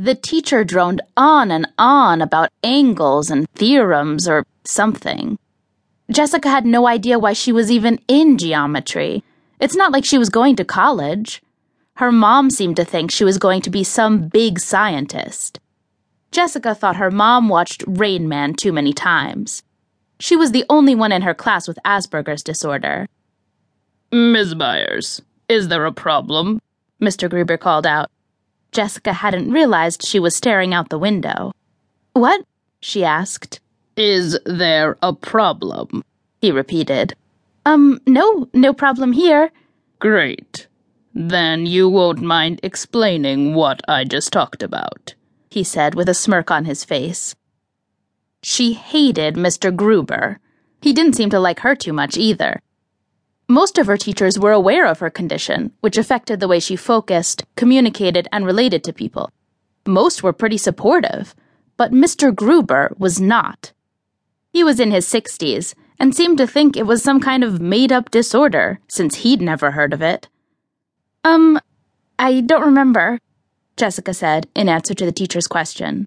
The 0.00 0.14
teacher 0.14 0.64
droned 0.64 1.02
on 1.14 1.50
and 1.50 1.68
on 1.76 2.22
about 2.22 2.48
angles 2.64 3.30
and 3.30 3.46
theorems 3.50 4.26
or 4.26 4.46
something. 4.64 5.38
Jessica 6.10 6.48
had 6.48 6.64
no 6.64 6.86
idea 6.86 7.18
why 7.18 7.34
she 7.34 7.52
was 7.52 7.70
even 7.70 8.00
in 8.08 8.38
geometry. 8.38 9.22
It's 9.60 9.76
not 9.76 9.92
like 9.92 10.06
she 10.06 10.16
was 10.16 10.30
going 10.30 10.56
to 10.56 10.64
college. 10.64 11.42
Her 11.96 12.10
mom 12.10 12.48
seemed 12.48 12.76
to 12.76 12.84
think 12.86 13.10
she 13.10 13.24
was 13.24 13.36
going 13.36 13.60
to 13.60 13.68
be 13.68 13.84
some 13.84 14.28
big 14.28 14.58
scientist. 14.58 15.60
Jessica 16.32 16.74
thought 16.74 16.96
her 16.96 17.10
mom 17.10 17.50
watched 17.50 17.84
Rain 17.86 18.26
Man 18.26 18.54
too 18.54 18.72
many 18.72 18.94
times. 18.94 19.62
She 20.18 20.34
was 20.34 20.52
the 20.52 20.64
only 20.70 20.94
one 20.94 21.12
in 21.12 21.20
her 21.20 21.34
class 21.34 21.68
with 21.68 21.78
Asperger's 21.84 22.42
disorder. 22.42 23.06
Ms. 24.10 24.54
Byers, 24.54 25.20
is 25.50 25.68
there 25.68 25.84
a 25.84 25.92
problem? 25.92 26.58
Mr. 27.02 27.28
Gruber 27.28 27.58
called 27.58 27.86
out. 27.86 28.10
Jessica 28.72 29.12
hadn't 29.12 29.50
realized 29.50 30.06
she 30.06 30.20
was 30.20 30.36
staring 30.36 30.72
out 30.72 30.88
the 30.88 30.98
window. 30.98 31.52
What? 32.12 32.44
she 32.80 33.04
asked. 33.04 33.60
Is 33.96 34.38
there 34.46 34.96
a 35.02 35.12
problem? 35.12 36.02
He 36.40 36.50
repeated. 36.52 37.14
Um, 37.66 38.00
no, 38.06 38.48
no 38.54 38.72
problem 38.72 39.12
here. 39.12 39.50
Great. 39.98 40.66
Then 41.12 41.66
you 41.66 41.88
won't 41.88 42.22
mind 42.22 42.60
explaining 42.62 43.54
what 43.54 43.82
I 43.88 44.04
just 44.04 44.32
talked 44.32 44.62
about, 44.62 45.14
he 45.50 45.64
said 45.64 45.94
with 45.94 46.08
a 46.08 46.14
smirk 46.14 46.50
on 46.50 46.64
his 46.64 46.84
face. 46.84 47.34
She 48.42 48.72
hated 48.72 49.34
Mr. 49.34 49.74
Gruber. 49.74 50.38
He 50.80 50.92
didn't 50.92 51.16
seem 51.16 51.28
to 51.30 51.40
like 51.40 51.60
her 51.60 51.74
too 51.74 51.92
much 51.92 52.16
either. 52.16 52.62
Most 53.50 53.78
of 53.78 53.88
her 53.88 53.96
teachers 53.96 54.38
were 54.38 54.52
aware 54.52 54.86
of 54.86 55.00
her 55.00 55.10
condition, 55.10 55.72
which 55.80 55.98
affected 55.98 56.38
the 56.38 56.46
way 56.46 56.60
she 56.60 56.76
focused, 56.76 57.42
communicated, 57.56 58.28
and 58.30 58.46
related 58.46 58.84
to 58.84 58.92
people. 58.92 59.32
Most 59.84 60.22
were 60.22 60.32
pretty 60.32 60.56
supportive, 60.56 61.34
but 61.76 61.90
Mr. 61.90 62.32
Gruber 62.32 62.94
was 62.96 63.20
not. 63.20 63.72
He 64.52 64.62
was 64.62 64.78
in 64.78 64.92
his 64.92 65.04
60s 65.04 65.74
and 65.98 66.14
seemed 66.14 66.38
to 66.38 66.46
think 66.46 66.76
it 66.76 66.86
was 66.86 67.02
some 67.02 67.18
kind 67.18 67.42
of 67.42 67.60
made 67.60 67.90
up 67.90 68.12
disorder, 68.12 68.78
since 68.86 69.16
he'd 69.16 69.42
never 69.42 69.72
heard 69.72 69.92
of 69.92 70.00
it. 70.00 70.28
Um, 71.24 71.58
I 72.20 72.42
don't 72.42 72.64
remember, 72.64 73.18
Jessica 73.76 74.14
said 74.14 74.46
in 74.54 74.68
answer 74.68 74.94
to 74.94 75.04
the 75.04 75.10
teacher's 75.10 75.48
question. 75.48 76.06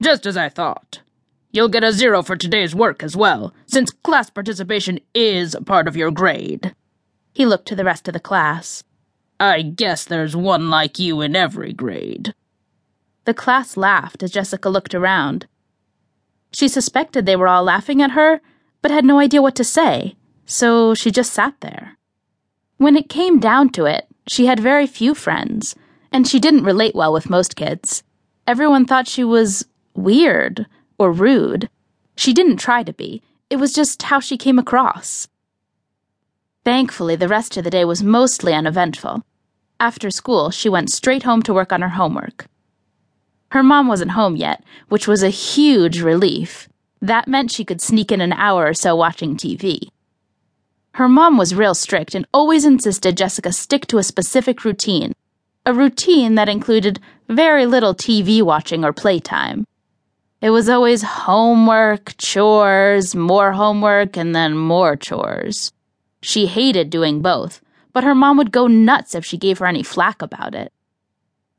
Just 0.00 0.24
as 0.24 0.36
I 0.36 0.48
thought. 0.48 1.00
You'll 1.56 1.68
get 1.70 1.84
a 1.84 1.90
zero 1.90 2.22
for 2.22 2.36
today's 2.36 2.74
work 2.74 3.02
as 3.02 3.16
well, 3.16 3.54
since 3.66 3.90
class 3.90 4.28
participation 4.28 5.00
is 5.14 5.56
part 5.64 5.88
of 5.88 5.96
your 5.96 6.10
grade. 6.10 6.74
He 7.32 7.46
looked 7.46 7.66
to 7.68 7.74
the 7.74 7.84
rest 7.84 8.06
of 8.06 8.12
the 8.12 8.20
class. 8.20 8.84
I 9.40 9.62
guess 9.62 10.04
there's 10.04 10.36
one 10.36 10.68
like 10.68 10.98
you 10.98 11.22
in 11.22 11.34
every 11.34 11.72
grade. 11.72 12.34
The 13.24 13.32
class 13.32 13.74
laughed 13.74 14.22
as 14.22 14.32
Jessica 14.32 14.68
looked 14.68 14.94
around. 14.94 15.46
She 16.52 16.68
suspected 16.68 17.24
they 17.24 17.36
were 17.36 17.48
all 17.48 17.64
laughing 17.64 18.02
at 18.02 18.10
her, 18.10 18.42
but 18.82 18.90
had 18.90 19.06
no 19.06 19.18
idea 19.18 19.40
what 19.40 19.54
to 19.54 19.64
say, 19.64 20.14
so 20.44 20.92
she 20.92 21.10
just 21.10 21.32
sat 21.32 21.54
there. 21.62 21.96
When 22.76 22.98
it 22.98 23.08
came 23.08 23.40
down 23.40 23.70
to 23.70 23.86
it, 23.86 24.06
she 24.28 24.44
had 24.44 24.60
very 24.60 24.86
few 24.86 25.14
friends, 25.14 25.74
and 26.12 26.28
she 26.28 26.38
didn't 26.38 26.64
relate 26.64 26.94
well 26.94 27.14
with 27.14 27.30
most 27.30 27.56
kids. 27.56 28.02
Everyone 28.46 28.84
thought 28.84 29.08
she 29.08 29.24
was 29.24 29.64
weird 29.94 30.66
or 30.98 31.12
rude. 31.12 31.68
She 32.16 32.32
didn't 32.32 32.56
try 32.56 32.82
to 32.82 32.92
be, 32.92 33.22
it 33.50 33.56
was 33.56 33.72
just 33.72 34.02
how 34.02 34.20
she 34.20 34.36
came 34.36 34.58
across. 34.58 35.28
Thankfully, 36.64 37.14
the 37.16 37.28
rest 37.28 37.56
of 37.56 37.64
the 37.64 37.70
day 37.70 37.84
was 37.84 38.02
mostly 38.02 38.52
uneventful. 38.52 39.22
After 39.78 40.10
school, 40.10 40.50
she 40.50 40.68
went 40.68 40.90
straight 40.90 41.22
home 41.22 41.42
to 41.42 41.54
work 41.54 41.72
on 41.72 41.82
her 41.82 41.90
homework. 41.90 42.46
Her 43.50 43.62
mom 43.62 43.86
wasn't 43.86 44.12
home 44.12 44.36
yet, 44.36 44.64
which 44.88 45.06
was 45.06 45.22
a 45.22 45.28
huge 45.28 46.00
relief. 46.00 46.68
That 47.00 47.28
meant 47.28 47.52
she 47.52 47.64
could 47.64 47.80
sneak 47.80 48.10
in 48.10 48.20
an 48.20 48.32
hour 48.32 48.66
or 48.66 48.74
so 48.74 48.96
watching 48.96 49.36
TV. 49.36 49.88
Her 50.92 51.08
mom 51.08 51.36
was 51.36 51.54
real 51.54 51.74
strict 51.74 52.14
and 52.14 52.26
always 52.32 52.64
insisted 52.64 53.16
Jessica 53.16 53.52
stick 53.52 53.86
to 53.88 53.98
a 53.98 54.02
specific 54.02 54.64
routine, 54.64 55.12
a 55.66 55.74
routine 55.74 56.36
that 56.36 56.48
included 56.48 56.98
very 57.28 57.66
little 57.66 57.94
TV 57.94 58.42
watching 58.42 58.82
or 58.82 58.92
playtime. 58.92 59.66
It 60.40 60.50
was 60.50 60.68
always 60.68 61.02
homework, 61.02 62.16
chores, 62.18 63.14
more 63.14 63.52
homework, 63.52 64.16
and 64.16 64.34
then 64.34 64.56
more 64.56 64.94
chores. 64.94 65.72
She 66.20 66.46
hated 66.46 66.90
doing 66.90 67.22
both, 67.22 67.60
but 67.92 68.04
her 68.04 68.14
mom 68.14 68.36
would 68.36 68.52
go 68.52 68.66
nuts 68.66 69.14
if 69.14 69.24
she 69.24 69.38
gave 69.38 69.58
her 69.58 69.66
any 69.66 69.82
flack 69.82 70.20
about 70.20 70.54
it. 70.54 70.72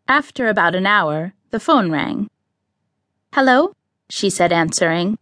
After 0.08 0.48
about 0.48 0.76
an 0.76 0.86
hour, 0.86 1.34
the 1.50 1.60
phone 1.60 1.92
rang. 1.92 2.30
Hello? 3.34 3.74
she 4.10 4.30
said, 4.30 4.54
answering. 4.54 5.18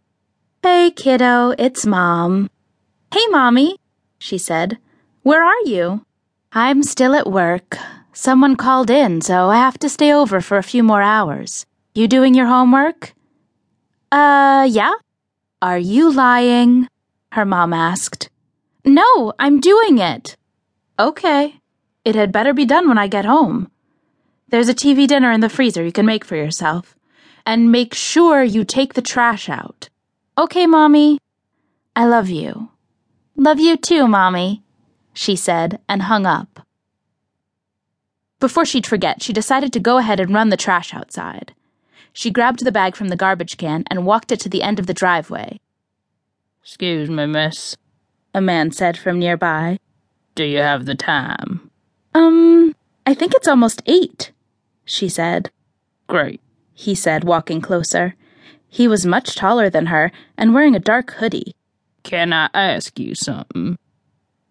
Hey, 0.62 0.90
kiddo, 0.90 1.54
it's 1.58 1.86
Mom. 1.86 2.50
Hey, 3.12 3.26
Mommy, 3.30 3.78
she 4.18 4.38
said. 4.38 4.78
Where 5.22 5.42
are 5.42 5.62
you? 5.64 6.04
I'm 6.52 6.82
still 6.82 7.14
at 7.14 7.30
work. 7.30 7.78
Someone 8.12 8.56
called 8.56 8.90
in, 8.90 9.20
so 9.22 9.48
I 9.48 9.56
have 9.56 9.78
to 9.78 9.88
stay 9.88 10.12
over 10.12 10.40
for 10.40 10.56
a 10.56 10.62
few 10.62 10.82
more 10.82 11.02
hours. 11.02 11.66
You 11.94 12.06
doing 12.06 12.34
your 12.34 12.46
homework? 12.46 13.12
Uh, 14.12 14.66
yeah? 14.70 14.92
Are 15.60 15.78
you 15.78 16.12
lying? 16.12 16.88
Her 17.32 17.44
mom 17.44 17.72
asked. 17.72 18.30
No, 18.84 19.32
I'm 19.38 19.60
doing 19.60 19.98
it. 19.98 20.36
Okay. 20.98 21.56
It 22.04 22.14
had 22.14 22.30
better 22.32 22.52
be 22.52 22.64
done 22.64 22.88
when 22.88 22.98
I 22.98 23.08
get 23.08 23.24
home. 23.24 23.70
There's 24.48 24.68
a 24.68 24.74
TV 24.74 25.08
dinner 25.08 25.32
in 25.32 25.40
the 25.40 25.48
freezer 25.48 25.84
you 25.84 25.92
can 25.92 26.06
make 26.06 26.24
for 26.24 26.36
yourself. 26.36 26.96
And 27.44 27.72
make 27.72 27.94
sure 27.94 28.42
you 28.42 28.64
take 28.64 28.94
the 28.94 29.02
trash 29.02 29.48
out. 29.48 29.88
Okay, 30.38 30.66
Mommy. 30.66 31.18
I 31.94 32.06
love 32.06 32.28
you. 32.28 32.70
Love 33.36 33.60
you 33.60 33.76
too, 33.76 34.06
Mommy, 34.08 34.62
she 35.12 35.36
said 35.36 35.80
and 35.88 36.02
hung 36.02 36.26
up. 36.26 36.66
Before 38.38 38.64
she'd 38.64 38.86
forget, 38.86 39.22
she 39.22 39.32
decided 39.32 39.72
to 39.72 39.80
go 39.80 39.98
ahead 39.98 40.20
and 40.20 40.32
run 40.32 40.50
the 40.50 40.56
trash 40.56 40.94
outside. 40.94 41.54
She 42.16 42.30
grabbed 42.30 42.64
the 42.64 42.72
bag 42.72 42.96
from 42.96 43.08
the 43.08 43.16
garbage 43.16 43.58
can 43.58 43.84
and 43.90 44.06
walked 44.06 44.32
it 44.32 44.40
to 44.40 44.48
the 44.48 44.62
end 44.62 44.78
of 44.78 44.86
the 44.86 44.94
driveway. 44.94 45.60
Excuse 46.62 47.10
me, 47.10 47.26
miss, 47.26 47.76
a 48.32 48.40
man 48.40 48.72
said 48.72 48.96
from 48.96 49.18
nearby. 49.18 49.78
Do 50.34 50.44
you 50.44 50.60
have 50.60 50.86
the 50.86 50.94
time? 50.94 51.70
Um, 52.14 52.74
I 53.04 53.12
think 53.12 53.34
it's 53.34 53.46
almost 53.46 53.82
eight, 53.84 54.32
she 54.86 55.10
said. 55.10 55.50
Great, 56.06 56.40
he 56.72 56.94
said, 56.94 57.24
walking 57.24 57.60
closer. 57.60 58.14
He 58.66 58.88
was 58.88 59.04
much 59.04 59.34
taller 59.34 59.68
than 59.68 59.86
her 59.86 60.10
and 60.38 60.54
wearing 60.54 60.74
a 60.74 60.78
dark 60.80 61.10
hoodie. 61.10 61.54
Can 62.02 62.32
I 62.32 62.48
ask 62.54 62.98
you 62.98 63.14
something? 63.14 63.76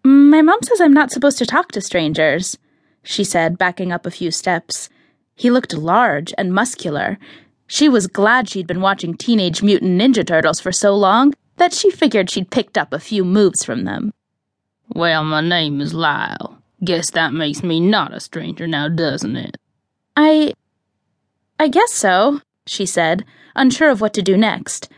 My 0.04 0.40
mom 0.40 0.60
says 0.62 0.80
I'm 0.80 0.94
not 0.94 1.10
supposed 1.10 1.38
to 1.38 1.46
talk 1.46 1.72
to 1.72 1.80
strangers, 1.80 2.56
she 3.02 3.24
said, 3.24 3.58
backing 3.58 3.90
up 3.90 4.06
a 4.06 4.12
few 4.12 4.30
steps. 4.30 4.88
He 5.34 5.50
looked 5.50 5.74
large 5.74 6.32
and 6.38 6.54
muscular, 6.54 7.18
she 7.66 7.88
was 7.88 8.06
glad 8.06 8.48
she'd 8.48 8.66
been 8.66 8.80
watching 8.80 9.14
Teenage 9.14 9.62
Mutant 9.62 10.00
Ninja 10.00 10.26
Turtles 10.26 10.60
for 10.60 10.72
so 10.72 10.94
long 10.94 11.34
that 11.56 11.72
she 11.72 11.90
figured 11.90 12.30
she'd 12.30 12.50
picked 12.50 12.78
up 12.78 12.92
a 12.92 13.00
few 13.00 13.24
moves 13.24 13.64
from 13.64 13.84
them. 13.84 14.12
Well, 14.94 15.24
my 15.24 15.40
name 15.40 15.80
is 15.80 15.94
Lyle. 15.94 16.58
Guess 16.84 17.10
that 17.12 17.32
makes 17.32 17.62
me 17.62 17.80
not 17.80 18.14
a 18.14 18.20
stranger 18.20 18.66
now, 18.66 18.88
doesn't 18.88 19.36
it? 19.36 19.56
I. 20.16 20.52
I 21.58 21.68
guess 21.68 21.92
so, 21.92 22.40
she 22.66 22.84
said, 22.84 23.24
unsure 23.54 23.90
of 23.90 24.00
what 24.00 24.12
to 24.14 24.22
do 24.22 24.36
next. 24.36 24.90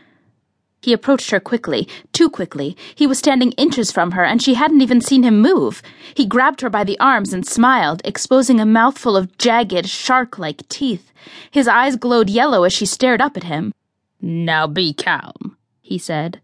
He 0.81 0.93
approached 0.93 1.31
her 1.31 1.39
quickly, 1.39 1.87
too 2.13 2.29
quickly. 2.29 2.77
He 2.95 3.05
was 3.05 3.19
standing 3.19 3.51
inches 3.53 3.91
from 3.91 4.11
her, 4.11 4.23
and 4.23 4.41
she 4.41 4.53
hadn't 4.53 4.81
even 4.81 5.01
seen 5.01 5.23
him 5.23 5.41
move. 5.41 5.81
He 6.13 6.25
grabbed 6.25 6.61
her 6.61 6.69
by 6.69 6.83
the 6.83 6.99
arms 6.99 7.33
and 7.33 7.45
smiled, 7.45 8.01
exposing 8.05 8.59
a 8.59 8.65
mouthful 8.65 9.17
of 9.17 9.37
jagged, 9.37 9.87
shark 9.87 10.39
like 10.39 10.67
teeth. 10.69 11.11
His 11.51 11.67
eyes 11.67 11.97
glowed 11.97 12.29
yellow 12.29 12.63
as 12.63 12.71
she 12.71 12.85
stared 12.85 13.21
up 13.21 13.35
at 13.35 13.43
him. 13.43 13.73
Now 14.21 14.67
be 14.67 14.93
calm, 14.93 15.57
he 15.81 15.97
said. 15.97 16.39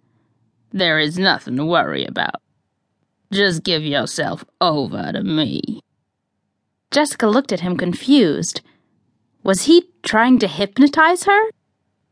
There 0.71 0.99
is 0.99 1.17
nothing 1.17 1.55
to 1.55 1.65
worry 1.65 2.05
about. 2.05 2.41
Just 3.31 3.63
give 3.63 3.83
yourself 3.83 4.43
over 4.59 5.11
to 5.13 5.23
me. 5.23 5.81
Jessica 6.91 7.27
looked 7.27 7.51
at 7.51 7.61
him 7.61 7.77
confused. 7.77 8.61
Was 9.43 9.63
he 9.63 9.89
trying 10.03 10.39
to 10.39 10.47
hypnotize 10.47 11.23
her? 11.23 11.41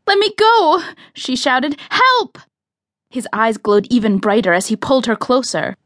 Let 0.06 0.20
me 0.20 0.32
go! 0.38 0.82
she 1.14 1.36
shouted. 1.36 1.78
Help! 1.90 2.38
His 3.10 3.28
eyes 3.32 3.58
glowed 3.58 3.88
even 3.90 4.18
brighter 4.18 4.54
as 4.54 4.68
he 4.68 4.76
pulled 4.76 5.06
her 5.06 5.16
closer. 5.16 5.78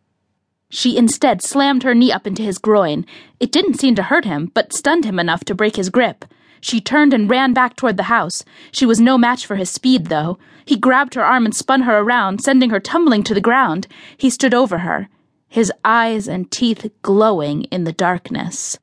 She 0.69 0.97
instead 0.97 1.41
slammed 1.41 1.83
her 1.83 1.95
knee 1.95 2.11
up 2.11 2.27
into 2.27 2.41
his 2.41 2.57
groin. 2.57 3.05
It 3.39 3.51
didn't 3.51 3.79
seem 3.79 3.95
to 3.95 4.03
hurt 4.03 4.25
him, 4.25 4.51
but 4.53 4.73
stunned 4.73 5.05
him 5.05 5.19
enough 5.19 5.45
to 5.45 5.55
break 5.55 5.75
his 5.75 5.89
grip. 5.89 6.25
She 6.59 6.81
turned 6.81 7.13
and 7.13 7.29
ran 7.29 7.53
back 7.53 7.75
toward 7.75 7.97
the 7.97 8.03
house. 8.03 8.43
She 8.71 8.85
was 8.85 8.99
no 8.99 9.17
match 9.17 9.45
for 9.45 9.55
his 9.55 9.69
speed, 9.69 10.07
though. 10.07 10.37
He 10.65 10.75
grabbed 10.75 11.13
her 11.13 11.23
arm 11.23 11.45
and 11.45 11.55
spun 11.55 11.81
her 11.81 11.99
around, 11.99 12.41
sending 12.41 12.71
her 12.71 12.79
tumbling 12.79 13.23
to 13.23 13.33
the 13.33 13.41
ground. 13.41 13.87
He 14.17 14.29
stood 14.29 14.53
over 14.53 14.79
her, 14.79 15.07
his 15.47 15.71
eyes 15.85 16.27
and 16.27 16.51
teeth 16.51 16.89
glowing 17.01 17.63
in 17.65 17.83
the 17.83 17.93
darkness. 17.93 18.77